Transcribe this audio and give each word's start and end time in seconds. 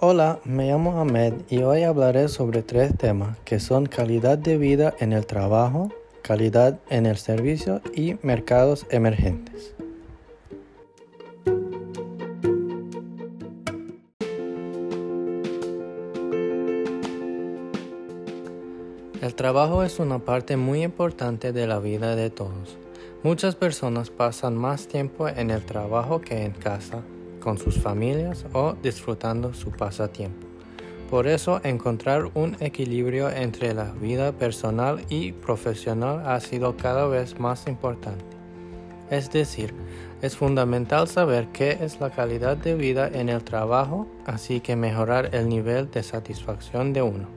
Hola, 0.00 0.40
me 0.44 0.66
llamo 0.66 1.00
Ahmed 1.00 1.34
y 1.48 1.62
hoy 1.62 1.84
hablaré 1.84 2.26
sobre 2.26 2.62
tres 2.62 2.98
temas 2.98 3.38
que 3.44 3.60
son 3.60 3.86
calidad 3.86 4.36
de 4.36 4.58
vida 4.58 4.92
en 4.98 5.12
el 5.12 5.24
trabajo, 5.24 5.88
calidad 6.20 6.80
en 6.90 7.06
el 7.06 7.16
servicio 7.16 7.80
y 7.94 8.16
mercados 8.20 8.86
emergentes. 8.90 9.72
El 19.22 19.34
trabajo 19.36 19.84
es 19.84 20.00
una 20.00 20.18
parte 20.18 20.56
muy 20.56 20.82
importante 20.82 21.52
de 21.52 21.68
la 21.68 21.78
vida 21.78 22.16
de 22.16 22.30
todos. 22.30 22.76
Muchas 23.22 23.54
personas 23.54 24.10
pasan 24.10 24.56
más 24.56 24.88
tiempo 24.88 25.28
en 25.28 25.52
el 25.52 25.64
trabajo 25.64 26.20
que 26.20 26.42
en 26.42 26.50
casa, 26.50 27.04
con 27.44 27.58
sus 27.58 27.78
familias 27.78 28.46
o 28.54 28.74
disfrutando 28.82 29.52
su 29.52 29.70
pasatiempo. 29.70 30.46
Por 31.10 31.26
eso 31.26 31.60
encontrar 31.62 32.30
un 32.32 32.56
equilibrio 32.58 33.28
entre 33.28 33.74
la 33.74 33.92
vida 33.92 34.32
personal 34.32 35.02
y 35.10 35.32
profesional 35.32 36.26
ha 36.26 36.40
sido 36.40 36.78
cada 36.78 37.06
vez 37.06 37.38
más 37.38 37.66
importante. 37.68 38.24
Es 39.10 39.30
decir, 39.30 39.74
es 40.22 40.34
fundamental 40.36 41.06
saber 41.06 41.48
qué 41.52 41.78
es 41.82 42.00
la 42.00 42.08
calidad 42.08 42.56
de 42.56 42.74
vida 42.74 43.10
en 43.12 43.28
el 43.28 43.44
trabajo, 43.44 44.08
así 44.24 44.60
que 44.60 44.74
mejorar 44.74 45.34
el 45.34 45.50
nivel 45.50 45.90
de 45.90 46.02
satisfacción 46.02 46.94
de 46.94 47.02
uno. 47.02 47.28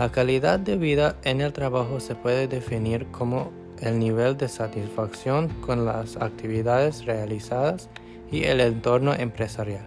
La 0.00 0.10
calidad 0.10 0.58
de 0.58 0.76
vida 0.76 1.16
en 1.22 1.40
el 1.40 1.52
trabajo 1.52 2.00
se 2.00 2.16
puede 2.16 2.48
definir 2.48 3.06
como 3.12 3.52
el 3.78 4.00
nivel 4.00 4.36
de 4.36 4.48
satisfacción 4.48 5.48
con 5.60 5.84
las 5.84 6.16
actividades 6.16 7.04
realizadas 7.04 7.88
y 8.32 8.44
el 8.44 8.60
entorno 8.60 9.14
empresarial. 9.14 9.86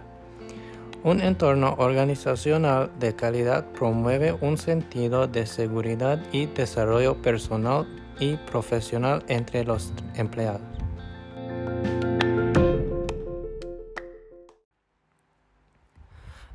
Un 1.02 1.20
entorno 1.20 1.74
organizacional 1.78 2.90
de 2.98 3.14
calidad 3.14 3.66
promueve 3.72 4.32
un 4.40 4.56
sentido 4.56 5.26
de 5.26 5.46
seguridad 5.46 6.20
y 6.32 6.46
desarrollo 6.46 7.20
personal 7.20 7.86
y 8.18 8.36
profesional 8.36 9.22
entre 9.28 9.64
los 9.64 9.92
empleados. 10.14 10.62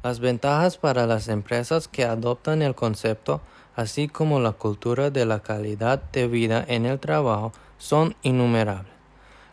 Las 0.03 0.19
ventajas 0.19 0.77
para 0.77 1.05
las 1.05 1.27
empresas 1.27 1.87
que 1.87 2.05
adoptan 2.05 2.63
el 2.63 2.73
concepto, 2.73 3.41
así 3.75 4.07
como 4.07 4.39
la 4.39 4.53
cultura 4.53 5.11
de 5.11 5.25
la 5.25 5.41
calidad 5.41 6.01
de 6.11 6.27
vida 6.27 6.65
en 6.67 6.87
el 6.87 6.99
trabajo, 6.99 7.51
son 7.77 8.15
innumerables. 8.23 9.00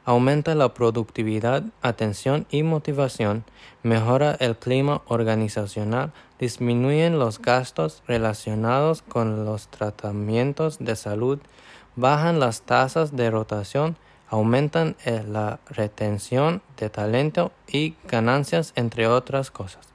Aumenta 0.09 0.55
la 0.55 0.73
productividad, 0.73 1.65
atención 1.83 2.47
y 2.49 2.63
motivación, 2.63 3.45
mejora 3.83 4.35
el 4.41 4.57
clima 4.57 5.03
organizacional, 5.07 6.15
disminuyen 6.39 7.19
los 7.19 7.43
gastos 7.43 8.03
relacionados 8.07 9.03
con 9.03 9.45
los 9.45 9.69
tratamientos 9.69 10.79
de 10.79 10.97
salud, 10.97 11.41
bajan 11.95 12.41
las 12.41 12.63
tasas 12.63 13.17
de 13.17 13.31
rotación, 13.31 13.99
aumentan 14.31 14.97
eh, 15.05 15.23
la 15.29 15.61
retención 15.69 16.63
de 16.79 16.89
talento 16.89 17.53
y 17.71 17.95
ganancias, 18.07 18.73
entre 18.77 19.09
otras 19.09 19.51
cosas. 19.51 19.91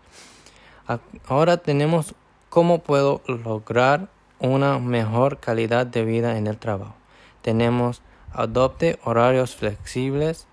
Ahora 1.26 1.58
tenemos 1.58 2.14
cómo 2.50 2.84
puedo 2.84 3.24
lograr 3.26 4.10
una 4.38 4.78
mejor 4.78 5.40
calidad 5.40 5.88
de 5.88 6.06
vida 6.06 6.38
en 6.38 6.46
el 6.46 6.60
trabajo. 6.60 6.94
Tenemos 7.42 8.04
adopte 8.34 9.00
horarios 9.04 9.56
flexibles, 9.56 10.48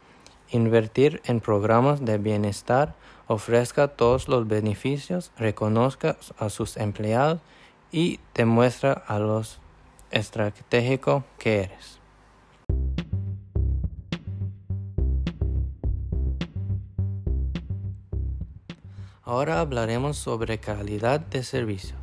invertir 0.51 1.21
en 1.25 1.41
programas 1.41 2.05
de 2.05 2.19
bienestar, 2.19 2.95
ofrezca 3.27 3.89
todos 3.89 4.29
los 4.29 4.47
beneficios, 4.47 5.33
reconozca 5.37 6.17
a 6.39 6.51
sus 6.51 6.77
empleados 6.77 7.41
y 7.93 8.21
demuestra 8.35 8.93
a 8.93 9.19
los 9.19 9.59
estratégico 10.11 11.25
que 11.39 11.63
eres. 11.63 12.01
Ahora 19.23 19.61
hablaremos 19.61 20.17
sobre 20.17 20.59
calidad 20.59 21.21
de 21.21 21.45
servicio. 21.45 22.00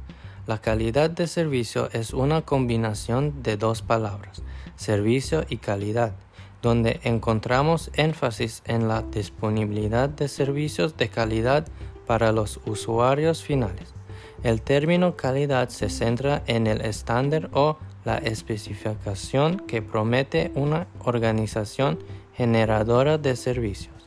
La 0.47 0.59
calidad 0.59 1.09
de 1.09 1.27
servicio 1.27 1.89
es 1.91 2.13
una 2.13 2.43
combinación 2.43 3.43
de 3.43 3.57
dos 3.57 3.81
palabras, 3.81 4.43
servicio 4.77 5.43
y 5.49 5.57
calidad, 5.57 6.13
donde 6.61 7.01
encontramos 7.03 7.91
énfasis 7.95 8.63
en 8.63 8.87
la 8.87 9.01
disponibilidad 9.01 10.07
de 10.07 10.29
servicios 10.29 10.95
de 10.95 11.09
calidad 11.09 11.67
para 12.05 12.31
los 12.31 12.61
usuarios 12.65 13.43
finales. 13.43 13.93
El 14.41 14.61
término 14.61 15.17
calidad 15.17 15.67
se 15.67 15.89
centra 15.89 16.43
en 16.47 16.65
el 16.65 16.79
estándar 16.79 17.49
o 17.51 17.77
la 18.05 18.17
especificación 18.17 19.57
que 19.67 19.81
promete 19.81 20.53
una 20.55 20.87
organización 21.03 21.99
generadora 22.35 23.17
de 23.17 23.35
servicios. 23.35 24.05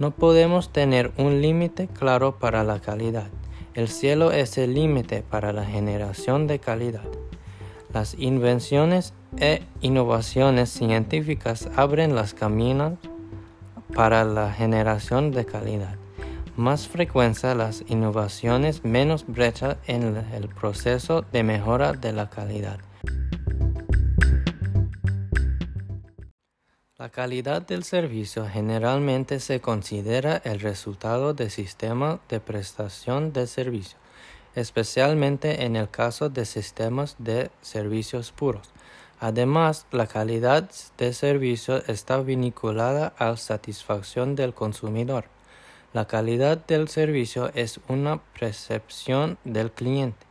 No 0.00 0.10
podemos 0.10 0.72
tener 0.72 1.12
un 1.16 1.40
límite 1.40 1.86
claro 1.86 2.40
para 2.40 2.64
la 2.64 2.80
calidad. 2.80 3.30
El 3.74 3.88
cielo 3.88 4.32
es 4.32 4.58
el 4.58 4.74
límite 4.74 5.22
para 5.22 5.52
la 5.52 5.64
generación 5.64 6.48
de 6.48 6.58
calidad. 6.58 7.04
Las 7.92 8.14
invenciones 8.18 9.14
e 9.38 9.62
innovaciones 9.80 10.70
científicas 10.70 11.68
abren 11.76 12.16
las 12.16 12.34
caminos 12.34 12.94
para 13.94 14.24
la 14.24 14.52
generación 14.52 15.30
de 15.30 15.44
calidad. 15.44 15.94
Más 16.56 16.88
frecuencia 16.88 17.54
las 17.54 17.84
innovaciones, 17.86 18.84
menos 18.84 19.24
brecha 19.26 19.78
en 19.86 20.16
el 20.16 20.48
proceso 20.48 21.22
de 21.32 21.44
mejora 21.44 21.92
de 21.92 22.12
la 22.12 22.28
calidad. 22.28 22.80
La 27.00 27.08
calidad 27.08 27.62
del 27.62 27.82
servicio 27.82 28.46
generalmente 28.46 29.40
se 29.40 29.62
considera 29.62 30.36
el 30.44 30.60
resultado 30.60 31.32
de 31.32 31.48
sistemas 31.48 32.18
de 32.28 32.40
prestación 32.40 33.32
de 33.32 33.46
servicio, 33.46 33.96
especialmente 34.54 35.64
en 35.64 35.76
el 35.76 35.88
caso 35.88 36.28
de 36.28 36.44
sistemas 36.44 37.16
de 37.18 37.50
servicios 37.62 38.32
puros. 38.32 38.68
Además, 39.18 39.86
la 39.92 40.08
calidad 40.08 40.70
de 40.98 41.14
servicio 41.14 41.82
está 41.86 42.20
vinculada 42.20 43.14
a 43.16 43.30
la 43.30 43.36
satisfacción 43.38 44.36
del 44.36 44.52
consumidor. 44.52 45.24
La 45.94 46.06
calidad 46.06 46.58
del 46.66 46.88
servicio 46.88 47.50
es 47.54 47.80
una 47.88 48.20
percepción 48.38 49.38
del 49.44 49.72
cliente. 49.72 50.26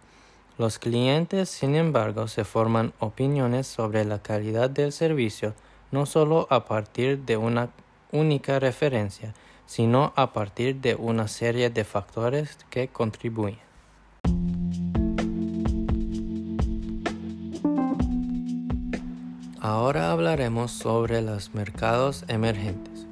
Los 0.60 0.78
clientes, 0.78 1.50
sin 1.50 1.74
embargo, 1.74 2.28
se 2.28 2.44
forman 2.44 2.94
opiniones 3.00 3.66
sobre 3.66 4.06
la 4.06 4.22
calidad 4.22 4.70
del 4.70 4.92
servicio 4.92 5.56
no 5.92 6.06
solo 6.06 6.48
a 6.50 6.66
partir 6.66 7.20
de 7.20 7.38
una 7.38 7.70
única 8.12 8.60
referencia, 8.60 9.34
sino 9.66 10.14
a 10.16 10.34
partir 10.34 10.78
de 10.78 10.96
una 10.96 11.28
serie 11.28 11.70
de 11.70 11.84
factores 11.84 12.58
que 12.70 12.88
contribuyen. 12.88 13.60
Ahora 19.62 20.12
hablaremos 20.12 20.72
sobre 20.72 21.22
los 21.22 21.54
mercados 21.54 22.26
emergentes. 22.28 23.06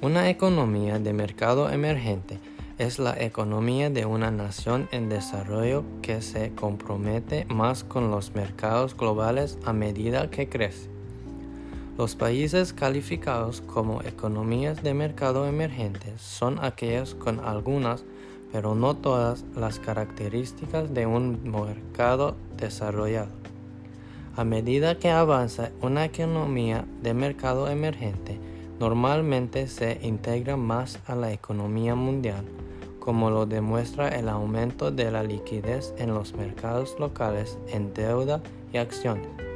Una 0.00 0.30
economía 0.30 0.98
de 0.98 1.12
mercado 1.12 1.70
emergente 1.70 2.38
es 2.78 3.00
la 3.00 3.20
economía 3.20 3.90
de 3.90 4.06
una 4.06 4.30
nación 4.30 4.88
en 4.92 5.08
desarrollo 5.08 5.84
que 6.00 6.22
se 6.22 6.54
compromete 6.54 7.44
más 7.46 7.82
con 7.82 8.10
los 8.10 8.34
mercados 8.34 8.96
globales 8.96 9.58
a 9.64 9.72
medida 9.72 10.30
que 10.30 10.48
crece. 10.48 10.97
Los 11.98 12.14
países 12.14 12.72
calificados 12.72 13.60
como 13.60 14.02
economías 14.02 14.84
de 14.84 14.94
mercado 14.94 15.48
emergentes 15.48 16.22
son 16.22 16.60
aquellos 16.64 17.16
con 17.16 17.40
algunas, 17.40 18.04
pero 18.52 18.76
no 18.76 18.94
todas, 18.94 19.44
las 19.56 19.80
características 19.80 20.94
de 20.94 21.06
un 21.06 21.50
mercado 21.50 22.36
desarrollado. 22.56 23.32
A 24.36 24.44
medida 24.44 25.00
que 25.00 25.10
avanza 25.10 25.72
una 25.82 26.04
economía 26.04 26.84
de 27.02 27.14
mercado 27.14 27.68
emergente, 27.68 28.38
normalmente 28.78 29.66
se 29.66 29.98
integra 30.00 30.56
más 30.56 31.00
a 31.08 31.16
la 31.16 31.32
economía 31.32 31.96
mundial, 31.96 32.44
como 33.00 33.28
lo 33.28 33.44
demuestra 33.44 34.08
el 34.10 34.28
aumento 34.28 34.92
de 34.92 35.10
la 35.10 35.24
liquidez 35.24 35.92
en 35.98 36.14
los 36.14 36.32
mercados 36.34 36.94
locales 37.00 37.58
en 37.66 37.92
deuda 37.92 38.40
y 38.72 38.76
acciones 38.76 39.47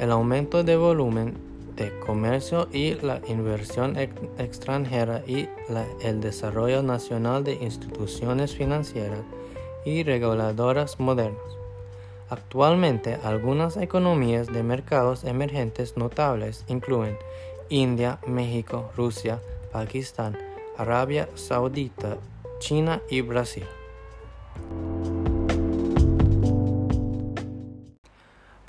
el 0.00 0.10
aumento 0.10 0.64
de 0.64 0.76
volumen 0.76 1.34
de 1.76 1.96
comercio 2.00 2.68
y 2.72 2.94
la 2.94 3.20
inversión 3.28 3.96
extranjera 4.38 5.22
y 5.26 5.48
el 6.02 6.20
desarrollo 6.20 6.82
nacional 6.82 7.44
de 7.44 7.54
instituciones 7.54 8.56
financieras 8.56 9.20
y 9.84 10.02
reguladoras 10.02 10.98
modernas. 10.98 11.40
Actualmente, 12.30 13.18
algunas 13.24 13.76
economías 13.76 14.46
de 14.46 14.62
mercados 14.62 15.24
emergentes 15.24 15.96
notables 15.96 16.64
incluyen 16.68 17.16
India, 17.68 18.18
México, 18.26 18.90
Rusia, 18.96 19.40
Pakistán, 19.70 20.38
Arabia 20.76 21.28
Saudita, 21.34 22.16
China 22.58 23.02
y 23.10 23.20
Brasil. 23.20 23.66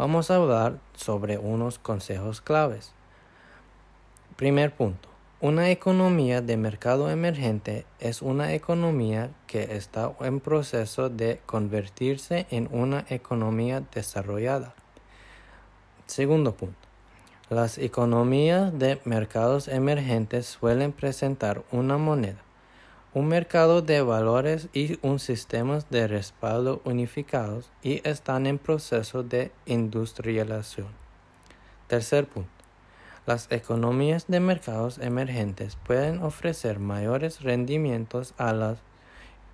Vamos 0.02 0.32
a 0.32 0.38
hablar 0.38 0.80
sobre 0.96 1.38
unos 1.38 1.78
consejos 1.78 2.42
claves. 2.42 2.92
Primer 4.36 4.74
punto. 4.74 5.10
Una 5.42 5.70
economía 5.70 6.42
de 6.42 6.58
mercado 6.58 7.12
emergente 7.12 7.86
es 8.00 8.24
una 8.24 8.56
economía 8.56 9.30
que 9.46 9.76
está 9.76 10.12
en 10.22 10.40
proceso 10.40 11.10
de 11.10 11.40
convertirse 11.46 12.48
en 12.50 12.68
una 12.72 13.06
economía 13.10 13.84
desarrollada. 13.94 14.74
Segundo 16.08 16.56
punto. 16.56 16.88
Las 17.52 17.78
economías 17.78 18.80
de 18.80 19.00
mercados 19.06 19.68
emergentes 19.68 20.48
suelen 20.48 20.94
presentar 20.94 21.62
una 21.72 22.00
moneda 22.00 22.42
un 23.14 23.28
mercado 23.28 23.82
de 23.82 24.02
valores 24.02 24.70
y 24.74 24.98
un 25.02 25.20
sistema 25.20 25.80
de 25.90 26.08
respaldo 26.08 26.82
unificados 26.86 27.70
y 27.84 28.08
están 28.08 28.46
en 28.46 28.58
proceso 28.58 29.22
de 29.22 29.52
industrialización. 29.66 30.88
Tercer 31.88 32.26
punto. 32.26 32.50
Las 33.26 33.52
economías 33.52 34.28
de 34.28 34.40
mercados 34.40 34.98
emergentes 34.98 35.76
pueden 35.76 36.24
ofrecer 36.24 36.80
mayores 36.80 37.42
rendimientos 37.42 38.34
a 38.38 38.54
los 38.54 38.78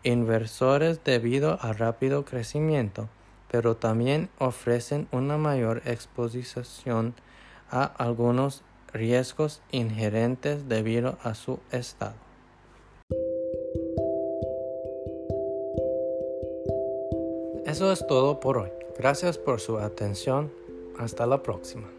inversores 0.03 1.03
debido 1.03 1.57
al 1.61 1.77
rápido 1.77 2.25
crecimiento, 2.25 3.09
pero 3.49 3.75
también 3.75 4.29
ofrecen 4.37 5.07
una 5.11 5.37
mayor 5.37 5.81
exposición 5.85 7.15
a 7.71 7.83
algunos 7.83 8.63
riesgos 8.93 9.61
inherentes 9.71 10.69
debido 10.69 11.17
a 11.23 11.33
su 11.33 11.59
estado. 11.71 12.26
Eso 17.67 17.91
es 17.91 18.07
todo 18.07 18.39
por 18.39 18.59
hoy. 18.59 18.69
Gracias 18.97 19.37
por 19.37 19.59
su 19.59 19.77
atención. 19.77 20.49
Hasta 20.97 21.25
la 21.25 21.43
próxima. 21.43 21.96